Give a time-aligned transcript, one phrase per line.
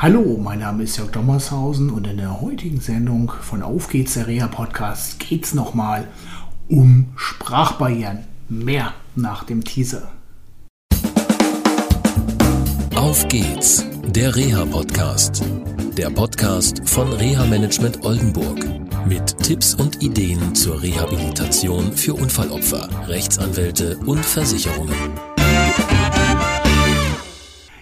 [0.00, 4.28] Hallo, mein Name ist Jörg Dommershausen und in der heutigen Sendung von Auf geht's, der
[4.28, 6.06] Reha Podcast, geht's nochmal
[6.68, 8.20] um Sprachbarrieren.
[8.48, 10.08] Mehr nach dem Teaser.
[12.94, 15.42] Auf geht's, der Reha Podcast.
[15.96, 18.64] Der Podcast von Reha Management Oldenburg.
[19.04, 24.94] Mit Tipps und Ideen zur Rehabilitation für Unfallopfer, Rechtsanwälte und Versicherungen.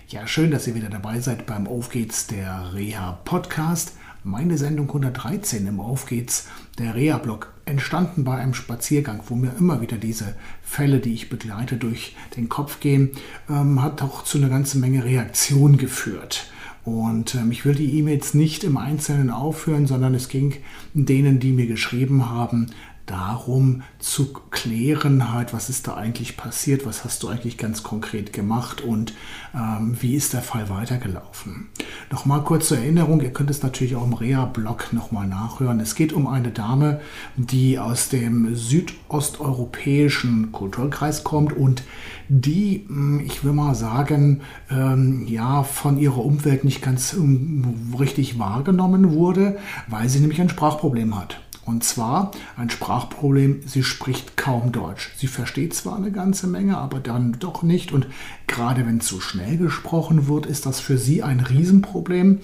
[0.08, 3.94] Ja, schön, dass ihr wieder dabei seid beim Auf geht's der Reha Podcast.
[4.22, 6.46] Meine Sendung 113 im Auf geht's
[6.78, 11.28] der Reha Blog entstanden bei einem Spaziergang, wo mir immer wieder diese Fälle, die ich
[11.28, 13.10] begleite, durch den Kopf gehen,
[13.50, 16.52] ähm, hat auch zu einer ganzen Menge Reaktion geführt.
[16.84, 20.54] Und ähm, ich will die E-Mails nicht im Einzelnen aufhören, sondern es ging
[20.94, 22.70] denen, die mir geschrieben haben,
[23.06, 28.32] darum zu klären, halt, was ist da eigentlich passiert, was hast du eigentlich ganz konkret
[28.32, 29.14] gemacht und
[29.54, 31.68] ähm, wie ist der Fall weitergelaufen.
[32.10, 35.80] Nochmal kurz zur Erinnerung, ihr könnt es natürlich auch im Rea-Blog nochmal nachhören.
[35.80, 37.00] Es geht um eine Dame,
[37.36, 41.84] die aus dem südosteuropäischen Kulturkreis kommt und
[42.28, 48.38] die, hm, ich will mal sagen, ähm, ja, von ihrer Umwelt nicht ganz um, richtig
[48.38, 51.40] wahrgenommen wurde, weil sie nämlich ein Sprachproblem hat.
[51.66, 55.12] Und zwar ein Sprachproblem, sie spricht kaum Deutsch.
[55.16, 57.90] Sie versteht zwar eine ganze Menge, aber dann doch nicht.
[57.90, 58.06] Und
[58.46, 62.38] gerade wenn zu schnell gesprochen wird, ist das für sie ein Riesenproblem.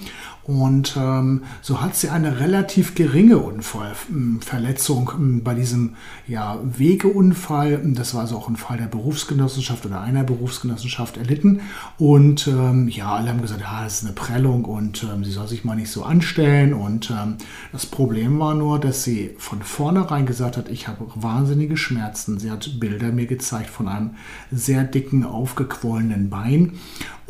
[0.45, 5.95] Und ähm, so hat sie eine relativ geringe Unfallverletzung ähm, bei diesem
[6.27, 7.81] ja, Wegeunfall.
[7.95, 11.61] Das war so auch ein Fall der Berufsgenossenschaft oder einer Berufsgenossenschaft erlitten.
[11.97, 15.47] Und ähm, ja, alle haben gesagt, ja, das ist eine Prellung und ähm, sie soll
[15.47, 16.75] sich mal nicht so anstellen.
[16.75, 17.37] Und ähm,
[17.71, 22.39] das Problem war nur, dass sie von vornherein gesagt hat, ich habe wahnsinnige Schmerzen.
[22.39, 24.11] Sie hat Bilder mir gezeigt von einem
[24.51, 26.79] sehr dicken, aufgequollenen Bein.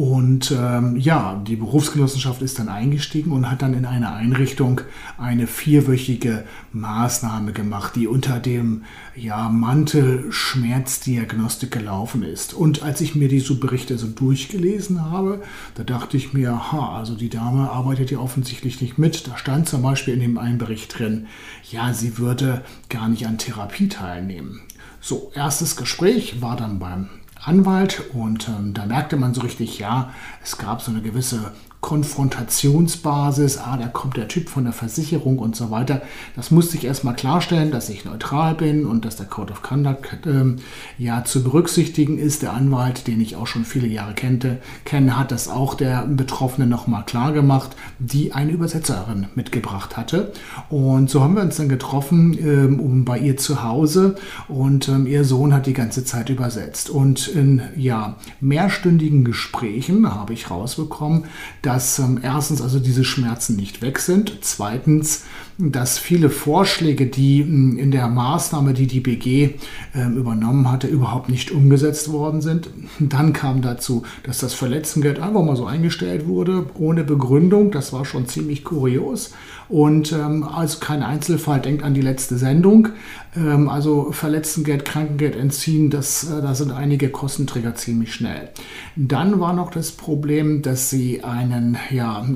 [0.03, 4.81] Und ähm, ja, die Berufsgenossenschaft ist dann eingestiegen und hat dann in einer Einrichtung
[5.17, 8.83] eine vierwöchige Maßnahme gemacht, die unter dem
[9.15, 12.53] ja, Mantel Schmerzdiagnostik gelaufen ist.
[12.53, 15.41] Und als ich mir diese Berichte so durchgelesen habe,
[15.77, 19.29] da dachte ich mir, ha, also die Dame arbeitet ja offensichtlich nicht mit.
[19.29, 21.29] Da stand zum Beispiel in dem einen Bericht drin,
[21.71, 24.63] ja, sie würde gar nicht an Therapie teilnehmen.
[25.01, 27.09] So, erstes Gespräch war dann beim
[27.45, 33.59] Anwalt und ähm, da merkte man so richtig, ja, es gab so eine gewisse Konfrontationsbasis,
[33.59, 36.01] ah, da kommt der Typ von der Versicherung und so weiter.
[36.37, 40.25] Das musste ich erstmal klarstellen, dass ich neutral bin und dass der Code of Conduct
[40.25, 40.57] ähm,
[40.97, 42.43] ja zu berücksichtigen ist.
[42.43, 46.69] Der Anwalt, den ich auch schon viele Jahre kennte, kenne, hat das auch der Betroffene
[46.69, 50.33] nochmal klar gemacht, die eine Übersetzerin mitgebracht hatte.
[50.71, 54.15] Und so haben wir uns dann getroffen ähm, um bei ihr zu Hause
[54.47, 56.91] und ähm, ihr Sohn hat die ganze Zeit übersetzt.
[56.91, 61.25] Und in ja, mehrstündigen Gesprächen habe ich rausbekommen,
[61.61, 65.23] dass dass ähm, erstens also diese Schmerzen nicht weg sind, zweitens,
[65.71, 69.55] dass viele Vorschläge, die ähm, in der Maßnahme, die die BG
[69.95, 72.71] äh, übernommen hatte, überhaupt nicht umgesetzt worden sind.
[72.99, 77.71] Dann kam dazu, dass das Verletzengeld einfach mal so eingestellt wurde, ohne Begründung.
[77.71, 79.33] Das war schon ziemlich kurios.
[79.69, 82.89] Und ähm, also kein Einzelfall, denkt an die letzte Sendung.
[83.37, 88.51] Ähm, also Verletztengeld, Krankengeld entziehen, das, äh, da sind einige Kostenträger ziemlich schnell.
[88.97, 92.27] Dann war noch das Problem, dass sie einen ja,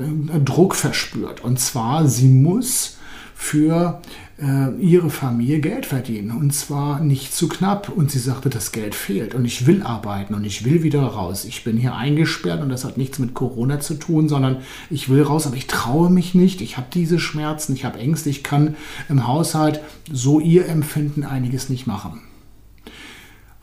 [0.44, 1.42] Druck verspürt.
[1.42, 2.96] Und zwar, sie muss
[3.38, 4.00] für
[4.40, 6.30] äh, ihre Familie Geld verdienen.
[6.30, 7.90] Und zwar nicht zu knapp.
[7.90, 9.34] Und sie sagte, das Geld fehlt.
[9.34, 11.44] Und ich will arbeiten und ich will wieder raus.
[11.44, 14.56] Ich bin hier eingesperrt und das hat nichts mit Corona zu tun, sondern
[14.90, 16.62] ich will raus, aber ich traue mich nicht.
[16.62, 18.74] Ich habe diese Schmerzen, ich habe Ängste, ich kann
[19.08, 19.80] im Haushalt
[20.10, 22.22] so ihr Empfinden einiges nicht machen.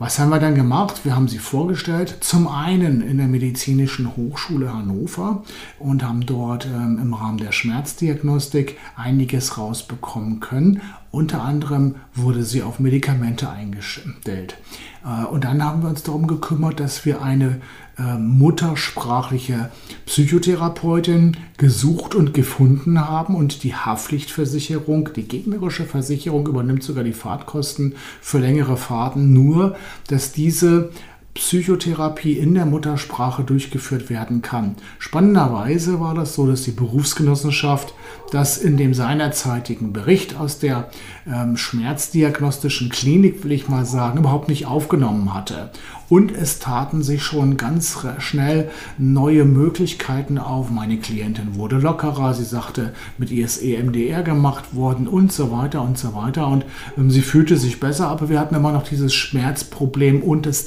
[0.04, 1.06] Was haben wir dann gemacht?
[1.06, 5.44] Wir haben sie vorgestellt, zum einen in der Medizinischen Hochschule Hannover
[5.78, 10.82] und haben dort ähm, im Rahmen der Schmerzdiagnostik einiges rausbekommen können.
[11.10, 14.58] Unter anderem wurde sie auf Medikamente eingestellt.
[15.06, 17.62] Äh, und dann haben wir uns darum gekümmert, dass wir eine
[17.96, 19.70] äh, muttersprachliche
[20.14, 23.34] Psychotherapeutin gesucht und gefunden haben.
[23.34, 29.32] Und die Haftpflichtversicherung, die gegnerische Versicherung, übernimmt sogar die Fahrtkosten für längere Fahrten.
[29.32, 29.74] Nur,
[30.06, 30.90] dass diese
[31.34, 34.76] Psychotherapie in der Muttersprache durchgeführt werden kann.
[35.00, 37.92] Spannenderweise war das so, dass die Berufsgenossenschaft
[38.30, 40.90] das in dem seinerzeitigen Bericht aus der
[41.26, 45.70] ähm, schmerzdiagnostischen Klinik, will ich mal sagen, überhaupt nicht aufgenommen hatte.
[46.08, 50.70] Und es taten sich schon ganz schnell neue Möglichkeiten auf.
[50.70, 55.96] Meine Klientin wurde lockerer, sie sagte, mit ISE MDR gemacht worden und so weiter und
[55.96, 56.48] so weiter.
[56.48, 56.64] Und
[56.98, 60.64] ähm, sie fühlte sich besser, aber wir hatten immer noch dieses Schmerzproblem und das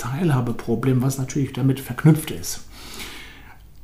[0.57, 2.67] Teilhabeproblem, was natürlich damit verknüpft ist.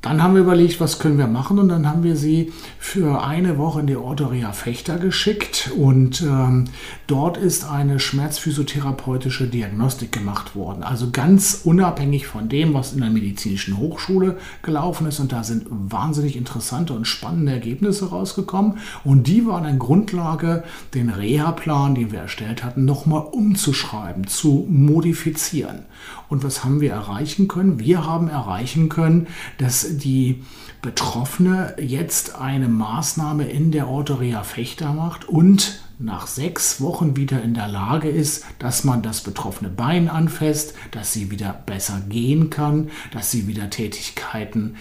[0.03, 3.57] Dann haben wir überlegt, was können wir machen und dann haben wir sie für eine
[3.57, 6.65] Woche in die Orthorea Fechter geschickt und ähm,
[7.07, 10.83] dort ist eine schmerzphysiotherapeutische Diagnostik gemacht worden.
[10.83, 15.67] Also ganz unabhängig von dem, was in der medizinischen Hochschule gelaufen ist und da sind
[15.69, 22.19] wahnsinnig interessante und spannende Ergebnisse rausgekommen und die waren eine Grundlage, den Reha-Plan, den wir
[22.19, 25.85] erstellt hatten, nochmal umzuschreiben, zu modifizieren.
[26.27, 27.79] Und was haben wir erreichen können?
[27.79, 29.27] Wir haben erreichen können,
[29.59, 30.43] dass die
[30.81, 37.53] Betroffene jetzt eine Maßnahme in der Orthorea Fechter macht und nach sechs Wochen wieder in
[37.53, 42.89] der Lage ist, dass man das betroffene Bein anfasst, dass sie wieder besser gehen kann,
[43.11, 44.75] dass sie wieder Tätigkeiten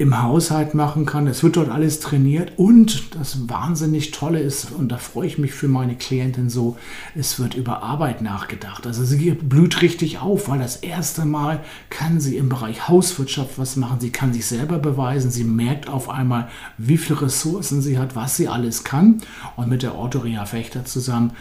[0.00, 1.26] im Haushalt machen kann.
[1.26, 5.52] Es wird dort alles trainiert und das wahnsinnig Tolle ist, und da freue ich mich
[5.52, 6.78] für meine Klientin so,
[7.14, 8.86] es wird über Arbeit nachgedacht.
[8.86, 11.60] Also sie blüht richtig auf, weil das erste Mal
[11.90, 14.00] kann sie im Bereich Hauswirtschaft was machen.
[14.00, 15.30] Sie kann sich selber beweisen.
[15.30, 16.48] Sie merkt auf einmal,
[16.78, 19.20] wie viele Ressourcen sie hat, was sie alles kann.
[19.56, 21.32] Und mit der Orthorea Fechter zusammen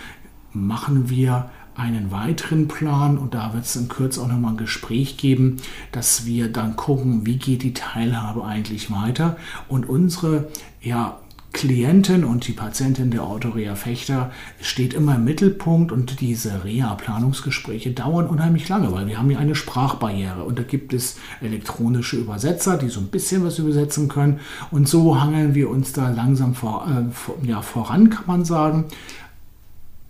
[0.51, 5.17] machen wir einen weiteren Plan und da wird es in Kürze auch nochmal ein Gespräch
[5.17, 5.57] geben,
[5.91, 9.37] dass wir dann gucken, wie geht die Teilhabe eigentlich weiter.
[9.67, 10.49] Und unsere
[10.81, 11.19] ja,
[11.51, 14.31] Klientin und die Patientin der Autorea Fechter
[14.61, 19.55] steht immer im Mittelpunkt und diese Reha-Planungsgespräche dauern unheimlich lange, weil wir haben ja eine
[19.55, 24.39] Sprachbarriere und da gibt es elektronische Übersetzer, die so ein bisschen was übersetzen können.
[24.69, 28.85] Und so hangeln wir uns da langsam vor, äh, vor, ja, voran, kann man sagen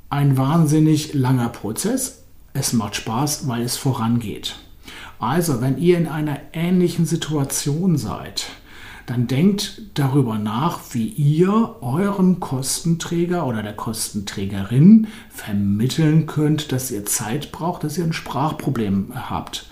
[0.10, 2.24] ein wahnsinnig langer Prozess.
[2.54, 4.56] Es macht Spaß, weil es vorangeht.
[5.20, 8.48] Also, wenn ihr in einer ähnlichen Situation seid,
[9.06, 17.06] dann denkt darüber nach, wie ihr eurem Kostenträger oder der Kostenträgerin vermitteln könnt, dass ihr
[17.06, 19.69] Zeit braucht, dass ihr ein Sprachproblem habt.